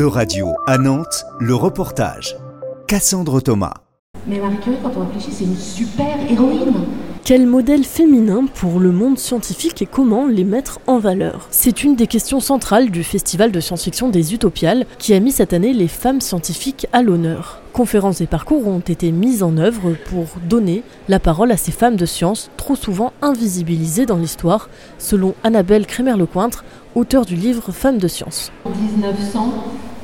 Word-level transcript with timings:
E-Radio 0.00 0.54
à 0.66 0.78
Nantes, 0.78 1.26
le 1.40 1.54
reportage. 1.54 2.34
Cassandre 2.88 3.42
Thomas. 3.42 3.74
Mais 4.26 4.38
Marie-Curie, 4.38 4.78
quand 4.82 4.92
on 4.96 5.00
réfléchit, 5.00 5.30
c'est 5.30 5.44
une 5.44 5.56
super 5.58 6.16
héroïne. 6.30 6.72
Quel 7.22 7.46
modèle 7.46 7.84
féminin 7.84 8.46
pour 8.54 8.80
le 8.80 8.92
monde 8.92 9.18
scientifique 9.18 9.82
et 9.82 9.86
comment 9.86 10.26
les 10.26 10.44
mettre 10.44 10.80
en 10.86 11.00
valeur? 11.00 11.48
C'est 11.50 11.84
une 11.84 11.96
des 11.96 12.06
questions 12.06 12.40
centrales 12.40 12.90
du 12.90 13.04
Festival 13.04 13.52
de 13.52 13.60
science-fiction 13.60 14.08
des 14.08 14.32
Utopiales 14.32 14.86
qui 14.98 15.12
a 15.12 15.20
mis 15.20 15.32
cette 15.32 15.52
année 15.52 15.74
les 15.74 15.86
femmes 15.86 16.22
scientifiques 16.22 16.86
à 16.94 17.02
l'honneur. 17.02 17.60
Conférences 17.74 18.22
et 18.22 18.26
parcours 18.26 18.66
ont 18.68 18.80
été 18.80 19.12
mis 19.12 19.42
en 19.42 19.58
œuvre 19.58 19.96
pour 20.08 20.24
donner 20.48 20.82
la 21.08 21.20
parole 21.20 21.52
à 21.52 21.58
ces 21.58 21.72
femmes 21.72 21.96
de 21.96 22.06
science 22.06 22.50
trop 22.56 22.74
souvent 22.74 23.12
invisibilisées 23.20 24.06
dans 24.06 24.16
l'histoire, 24.16 24.70
selon 24.98 25.34
Annabelle 25.44 25.86
Crémer-Lecointre, 25.86 26.64
auteure 26.94 27.26
du 27.26 27.36
livre 27.36 27.70
Femmes 27.70 27.98
de 27.98 28.08
science. 28.08 28.50
En 28.64 28.70
1900, 28.70 29.52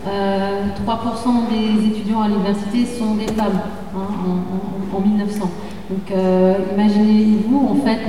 euh, 0.08 0.62
3% 0.86 1.50
des 1.50 1.86
étudiants 1.88 2.22
à 2.22 2.28
l'université 2.28 2.86
sont 2.86 3.14
des 3.14 3.26
femmes 3.26 3.60
hein, 3.94 4.06
en, 4.24 4.96
en, 4.96 4.98
en, 4.98 5.00
1900. 5.00 5.50
Donc 5.90 6.10
euh, 6.10 6.54
imaginez-vous 6.74 7.68
en 7.70 7.84
fait 7.84 8.00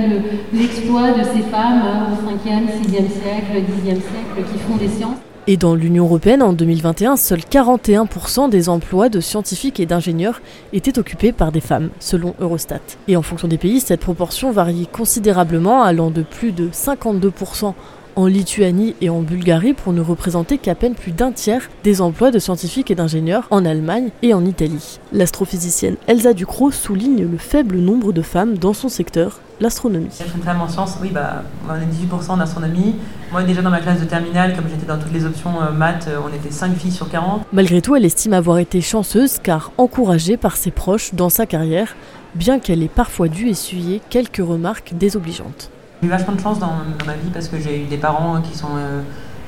l'exploit 0.52 1.12
de 1.12 1.22
ces 1.22 1.42
femmes 1.42 1.82
euh, 1.84 2.14
au 2.14 2.48
5e, 2.48 2.66
6e 2.66 3.08
siècle, 3.08 3.52
10e 3.52 3.84
siècle 3.84 4.52
qui 4.52 4.58
font 4.58 4.76
des 4.76 4.88
sciences. 4.88 5.18
Et 5.50 5.56
dans 5.56 5.74
l'Union 5.74 6.04
européenne, 6.04 6.42
en 6.42 6.52
2021, 6.52 7.16
seuls 7.16 7.40
41% 7.40 8.50
des 8.50 8.68
emplois 8.68 9.08
de 9.08 9.18
scientifiques 9.18 9.80
et 9.80 9.86
d'ingénieurs 9.86 10.42
étaient 10.74 10.98
occupés 10.98 11.32
par 11.32 11.52
des 11.52 11.62
femmes, 11.62 11.88
selon 12.00 12.34
Eurostat. 12.38 12.80
Et 13.08 13.16
en 13.16 13.22
fonction 13.22 13.48
des 13.48 13.56
pays, 13.56 13.80
cette 13.80 14.00
proportion 14.00 14.52
varie 14.52 14.86
considérablement, 14.92 15.82
allant 15.82 16.10
de 16.10 16.20
plus 16.20 16.52
de 16.52 16.68
52% 16.68 17.72
en 18.18 18.26
Lituanie 18.26 18.96
et 19.00 19.10
en 19.10 19.20
Bulgarie 19.22 19.74
pour 19.74 19.92
ne 19.92 20.00
représenter 20.00 20.58
qu'à 20.58 20.74
peine 20.74 20.96
plus 20.96 21.12
d'un 21.12 21.30
tiers 21.30 21.70
des 21.84 22.00
emplois 22.00 22.32
de 22.32 22.40
scientifiques 22.40 22.90
et 22.90 22.96
d'ingénieurs 22.96 23.46
en 23.52 23.64
Allemagne 23.64 24.10
et 24.22 24.34
en 24.34 24.44
Italie. 24.44 24.98
L'astrophysicienne 25.12 25.94
Elsa 26.08 26.32
Ducrot 26.32 26.72
souligne 26.72 27.30
le 27.30 27.38
faible 27.38 27.76
nombre 27.76 28.12
de 28.12 28.22
femmes 28.22 28.58
dans 28.58 28.72
son 28.72 28.88
secteur, 28.88 29.38
l'astronomie. 29.60 30.08
Être 30.20 30.34
une 30.34 30.42
femme 30.42 30.60
en 30.60 30.66
sciences, 30.66 30.98
oui, 31.00 31.10
bah, 31.14 31.44
on 31.70 31.74
est 31.76 31.86
18% 31.86 32.30
en 32.32 32.40
astronomie. 32.40 32.96
Moi, 33.30 33.44
déjà 33.44 33.62
dans 33.62 33.70
ma 33.70 33.78
classe 33.78 34.00
de 34.00 34.04
terminale, 34.06 34.56
comme 34.56 34.64
j'étais 34.68 34.86
dans 34.86 34.98
toutes 34.98 35.12
les 35.12 35.24
options 35.24 35.62
euh, 35.62 35.70
maths, 35.70 36.08
on 36.24 36.34
était 36.34 36.50
5 36.50 36.74
filles 36.74 36.90
sur 36.90 37.08
40. 37.08 37.42
Malgré 37.52 37.80
tout, 37.80 37.94
elle 37.94 38.04
estime 38.04 38.32
avoir 38.32 38.58
été 38.58 38.80
chanceuse 38.80 39.38
car 39.40 39.70
encouragée 39.78 40.36
par 40.36 40.56
ses 40.56 40.72
proches 40.72 41.14
dans 41.14 41.28
sa 41.28 41.46
carrière, 41.46 41.94
bien 42.34 42.58
qu'elle 42.58 42.82
ait 42.82 42.88
parfois 42.88 43.28
dû 43.28 43.46
essuyer 43.48 44.02
quelques 44.10 44.44
remarques 44.44 44.94
désobligeantes. 44.98 45.70
J'ai 46.00 46.06
eu 46.06 46.10
vachement 46.10 46.34
de 46.34 46.40
chance 46.40 46.60
dans, 46.60 46.74
ma 47.06 47.14
vie 47.14 47.30
parce 47.32 47.48
que 47.48 47.58
j'ai 47.58 47.82
eu 47.82 47.86
des 47.86 47.96
parents 47.96 48.40
qui 48.40 48.52
euh, 48.62 49.00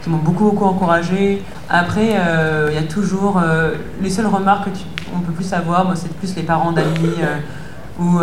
m'ont 0.09 0.19
beaucoup 0.19 0.49
encouragé. 0.65 1.43
Après, 1.69 2.07
il 2.07 2.17
euh, 2.17 2.73
y 2.73 2.77
a 2.77 2.83
toujours 2.83 3.39
euh, 3.39 3.75
les 4.03 4.11
seules 4.11 4.27
remarques 4.27 4.65
que 4.65 4.77
tu, 4.77 4.85
on 5.15 5.21
peut 5.21 5.33
plus 5.33 5.53
avoir, 5.53 5.85
moi 5.85 5.95
c'est 5.95 6.13
plus 6.13 6.35
les 6.35 6.43
parents 6.43 6.73
d'amis 6.73 7.21
où 8.01 8.19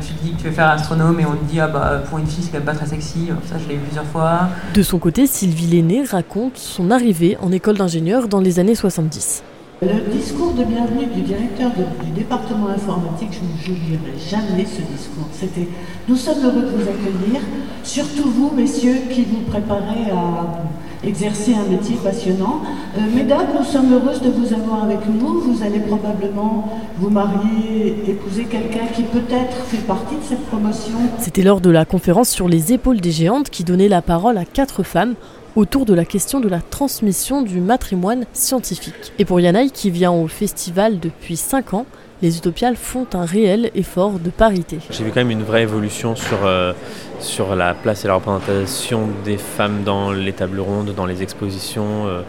tu 0.00 0.12
dis 0.22 0.34
que 0.34 0.38
tu 0.38 0.44
veux 0.44 0.52
faire 0.52 0.68
astronome 0.68 1.18
et 1.18 1.26
on 1.26 1.32
te 1.32 1.44
dit 1.50 1.58
ah 1.58 1.66
bah 1.66 2.02
pour 2.08 2.18
une 2.18 2.26
fille 2.26 2.44
c'est 2.44 2.50
quand 2.50 2.58
même 2.58 2.66
pas 2.66 2.74
très 2.74 2.86
sexy. 2.86 3.30
Ça 3.46 3.56
je 3.58 3.68
l'ai 3.68 3.74
eu 3.74 3.78
plusieurs 3.78 4.04
fois. 4.04 4.48
De 4.74 4.82
son 4.82 4.98
côté, 4.98 5.26
Sylvie 5.26 5.66
Lenné 5.66 6.04
raconte 6.04 6.58
son 6.58 6.90
arrivée 6.92 7.36
en 7.40 7.50
école 7.50 7.76
d'ingénieur 7.76 8.28
dans 8.28 8.40
les 8.40 8.60
années 8.60 8.74
70. 8.76 9.42
Le 9.80 10.12
discours 10.12 10.54
de 10.54 10.64
bienvenue 10.64 11.06
du 11.06 11.20
directeur 11.20 11.70
du 12.04 12.10
département 12.10 12.66
informatique, 12.66 13.28
je 13.30 13.70
n'oublierai 13.70 14.18
jamais 14.28 14.64
ce 14.64 14.82
discours. 14.82 15.28
C'était 15.30 15.68
Nous 16.08 16.16
sommes 16.16 16.44
heureux 16.44 16.62
de 16.62 16.70
vous 16.70 16.82
accueillir, 16.82 17.40
surtout 17.84 18.28
vous, 18.28 18.50
messieurs, 18.56 18.96
qui 19.08 19.22
vous 19.22 19.42
préparez 19.42 20.10
à 20.10 21.06
exercer 21.06 21.54
un 21.54 21.70
métier 21.70 21.94
passionnant. 22.02 22.62
Euh, 22.96 23.02
mesdames, 23.14 23.46
nous 23.56 23.64
sommes 23.64 23.92
heureuses 23.92 24.20
de 24.20 24.30
vous 24.30 24.52
avoir 24.52 24.82
avec 24.82 24.98
nous. 25.06 25.42
Vous 25.42 25.62
allez 25.62 25.78
probablement 25.78 26.68
vous 26.98 27.10
marier, 27.10 28.02
épouser 28.08 28.46
quelqu'un 28.46 28.86
qui 28.92 29.02
peut-être 29.02 29.58
fait 29.68 29.86
partie 29.86 30.16
de 30.16 30.24
cette 30.28 30.44
promotion. 30.46 30.98
C'était 31.20 31.42
lors 31.42 31.60
de 31.60 31.70
la 31.70 31.84
conférence 31.84 32.30
sur 32.30 32.48
les 32.48 32.72
épaules 32.72 33.00
des 33.00 33.12
géantes 33.12 33.48
qui 33.48 33.62
donnait 33.62 33.88
la 33.88 34.02
parole 34.02 34.38
à 34.38 34.44
quatre 34.44 34.82
femmes 34.82 35.14
autour 35.58 35.84
de 35.84 35.92
la 35.92 36.04
question 36.04 36.38
de 36.38 36.48
la 36.48 36.60
transmission 36.60 37.42
du 37.42 37.60
matrimoine 37.60 38.26
scientifique. 38.32 39.12
Et 39.18 39.24
pour 39.24 39.40
Yanaï, 39.40 39.72
qui 39.72 39.90
vient 39.90 40.12
au 40.12 40.28
festival 40.28 41.00
depuis 41.00 41.36
5 41.36 41.74
ans, 41.74 41.86
les 42.22 42.38
Utopiales 42.38 42.76
font 42.76 43.08
un 43.12 43.24
réel 43.24 43.72
effort 43.74 44.20
de 44.20 44.30
parité. 44.30 44.78
J'ai 44.88 45.02
vu 45.02 45.10
quand 45.10 45.20
même 45.20 45.32
une 45.32 45.42
vraie 45.42 45.62
évolution 45.62 46.14
sur, 46.14 46.46
euh, 46.46 46.72
sur 47.18 47.56
la 47.56 47.74
place 47.74 48.04
et 48.04 48.08
la 48.08 48.14
représentation 48.14 49.08
des 49.24 49.36
femmes 49.36 49.82
dans 49.84 50.12
les 50.12 50.32
tables 50.32 50.60
rondes, 50.60 50.94
dans 50.94 51.06
les 51.06 51.24
expositions, 51.24 52.06
euh, 52.06 52.20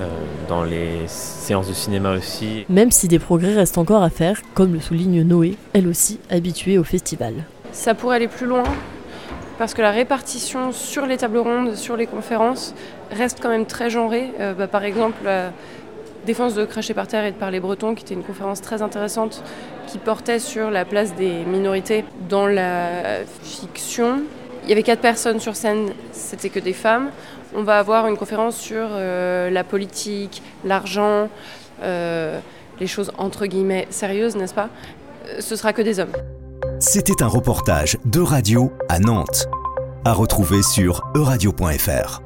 euh, 0.00 0.08
dans 0.48 0.64
les 0.64 1.06
séances 1.06 1.68
de 1.68 1.74
cinéma 1.74 2.16
aussi. 2.16 2.64
Même 2.68 2.90
si 2.90 3.06
des 3.06 3.20
progrès 3.20 3.54
restent 3.54 3.78
encore 3.78 4.02
à 4.02 4.10
faire, 4.10 4.42
comme 4.54 4.74
le 4.74 4.80
souligne 4.80 5.22
Noé, 5.22 5.56
elle 5.74 5.86
aussi 5.86 6.18
habituée 6.28 6.78
au 6.78 6.84
festival. 6.84 7.34
Ça 7.70 7.94
pourrait 7.94 8.16
aller 8.16 8.28
plus 8.28 8.46
loin, 8.46 8.64
parce 9.58 9.74
que 9.74 9.82
la 9.82 9.90
répartition 9.90 10.72
sur 10.72 11.06
les 11.06 11.16
tables 11.16 11.38
rondes, 11.38 11.74
sur 11.74 11.96
les 11.96 12.06
conférences, 12.06 12.74
reste 13.10 13.38
quand 13.40 13.48
même 13.48 13.66
très 13.66 13.90
genrée. 13.90 14.32
Euh, 14.40 14.54
bah, 14.54 14.66
par 14.66 14.84
exemple, 14.84 15.24
la 15.24 15.52
défense 16.26 16.54
de 16.54 16.64
cracher 16.64 16.94
par 16.94 17.06
terre 17.06 17.24
et 17.24 17.32
de 17.32 17.36
parler 17.36 17.60
breton, 17.60 17.94
qui 17.94 18.04
était 18.04 18.14
une 18.14 18.24
conférence 18.24 18.60
très 18.60 18.82
intéressante, 18.82 19.42
qui 19.86 19.98
portait 19.98 20.38
sur 20.38 20.70
la 20.70 20.84
place 20.84 21.14
des 21.14 21.44
minorités 21.44 22.04
dans 22.28 22.46
la 22.46 23.24
fiction. 23.42 24.22
Il 24.64 24.70
y 24.70 24.72
avait 24.72 24.82
quatre 24.82 25.02
personnes 25.02 25.40
sur 25.40 25.54
scène, 25.54 25.90
c'était 26.12 26.48
que 26.48 26.60
des 26.60 26.72
femmes. 26.72 27.10
On 27.54 27.62
va 27.62 27.78
avoir 27.78 28.08
une 28.08 28.16
conférence 28.16 28.56
sur 28.56 28.88
euh, 28.90 29.50
la 29.50 29.62
politique, 29.62 30.42
l'argent, 30.64 31.28
euh, 31.82 32.40
les 32.80 32.86
choses 32.86 33.12
entre 33.18 33.46
guillemets 33.46 33.86
sérieuses, 33.90 34.34
n'est-ce 34.36 34.54
pas? 34.54 34.70
Ce 35.38 35.54
sera 35.54 35.72
que 35.72 35.82
des 35.82 36.00
hommes. 36.00 36.12
C'était 36.86 37.22
un 37.22 37.28
reportage 37.28 37.96
de 38.04 38.20
radio 38.20 38.70
à 38.90 38.98
Nantes, 38.98 39.48
à 40.04 40.12
retrouver 40.12 40.62
sur 40.62 41.02
euradio.fr. 41.14 42.23